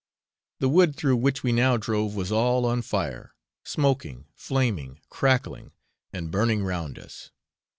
[0.61, 5.73] The wood through which we now drove was all on fire, smoking, flaming, crackling,
[6.11, 7.29] and burning round us.